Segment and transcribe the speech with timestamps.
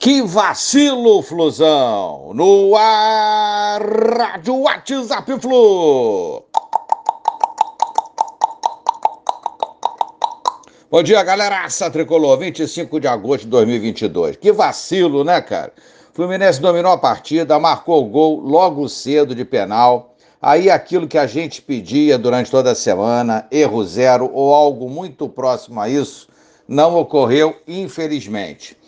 [0.00, 2.32] Que vacilo, Flusão!
[2.32, 6.42] No ar, Rádio WhatsApp Flu!
[10.90, 11.64] Bom dia, galera!
[11.64, 14.36] Aça Tricolor, 25 de agosto de 2022.
[14.36, 15.70] Que vacilo, né, cara?
[16.14, 20.14] Fluminense dominou a partida, marcou o gol logo cedo de penal.
[20.40, 25.28] Aí aquilo que a gente pedia durante toda a semana, erro zero ou algo muito
[25.28, 26.26] próximo a isso,
[26.66, 28.79] não ocorreu, infelizmente.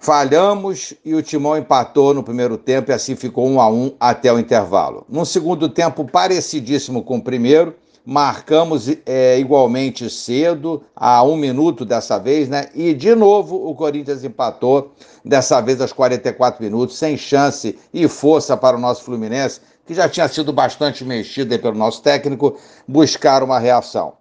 [0.00, 4.32] Falhamos e o Timão empatou no primeiro tempo e assim ficou um a um até
[4.32, 5.04] o intervalo.
[5.06, 12.18] No segundo tempo, parecidíssimo com o primeiro, marcamos é, igualmente cedo, a um minuto dessa
[12.18, 12.70] vez, né?
[12.74, 14.90] E de novo o Corinthians empatou,
[15.22, 20.08] dessa vez aos 44 minutos, sem chance e força para o nosso Fluminense, que já
[20.08, 22.56] tinha sido bastante mexido pelo nosso técnico,
[22.88, 24.14] buscar uma reação.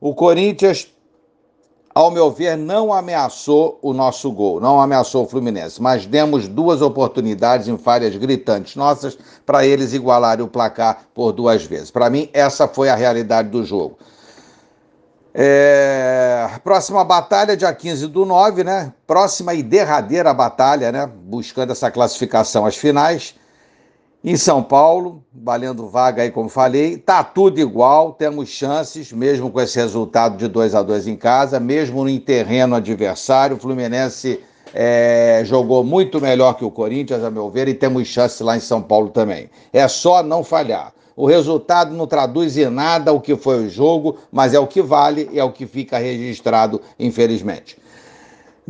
[0.00, 0.88] O Corinthians
[1.98, 6.80] ao meu ver, não ameaçou o nosso gol, não ameaçou o Fluminense, mas demos duas
[6.80, 11.90] oportunidades em falhas gritantes nossas para eles igualarem o placar por duas vezes.
[11.90, 13.98] Para mim, essa foi a realidade do jogo.
[15.34, 16.48] É...
[16.62, 18.92] Próxima batalha, dia 15 do 9, né?
[19.04, 21.04] Próxima e derradeira batalha, né?
[21.04, 23.34] Buscando essa classificação às finais
[24.30, 29.58] em São Paulo, valendo vaga aí, como falei, tá tudo igual, temos chances, mesmo com
[29.58, 34.38] esse resultado de 2 a 2 em casa, mesmo em terreno adversário, o Fluminense
[34.74, 38.60] é, jogou muito melhor que o Corinthians, a meu ver, e temos chance lá em
[38.60, 39.48] São Paulo também.
[39.72, 40.92] É só não falhar.
[41.16, 44.82] O resultado não traduz em nada o que foi o jogo, mas é o que
[44.82, 47.78] vale e é o que fica registrado, infelizmente.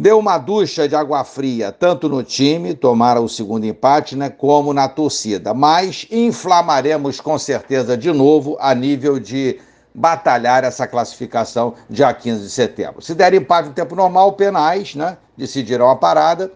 [0.01, 4.73] Deu uma ducha de água fria, tanto no time, tomaram o segundo empate, né, como
[4.73, 5.53] na torcida.
[5.53, 9.59] Mas inflamaremos com certeza de novo a nível de
[9.93, 13.03] batalhar essa classificação dia 15 de setembro.
[13.03, 16.53] Se der empate no tempo normal, penais, né, decidirão a parada.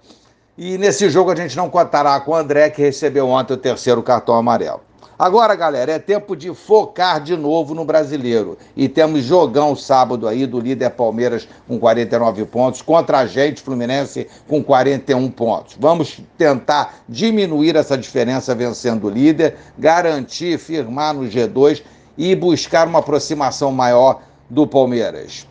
[0.57, 4.05] E nesse jogo a gente não contará com o André, que recebeu ontem o terceiro
[4.05, 4.83] cartão amarelo.
[5.23, 8.59] Agora, galera, é tempo de focar de novo no brasileiro.
[8.75, 14.27] E temos jogão sábado aí do líder Palmeiras com 49 pontos, contra a gente, Fluminense,
[14.49, 15.77] com 41 pontos.
[15.79, 21.85] Vamos tentar diminuir essa diferença vencendo o líder, garantir, firmar no G2
[22.19, 25.47] e buscar uma aproximação maior do Palmeiras.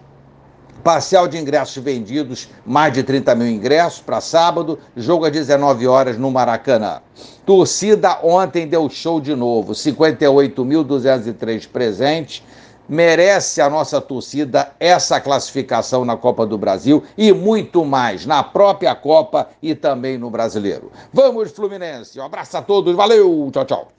[0.84, 6.18] Parcial de ingressos vendidos, mais de 30 mil ingressos para sábado, jogo às 19 horas
[6.18, 7.02] no Maracanã.
[7.46, 12.44] Torcida ontem deu show de novo, 58.203 presentes.
[12.90, 18.94] Merece a nossa torcida essa classificação na Copa do Brasil e muito mais na própria
[18.96, 20.92] Copa e também no Brasileiro.
[21.14, 22.20] Vamos, Fluminense!
[22.20, 23.92] Um abraço a todos, valeu, tchau, tchau.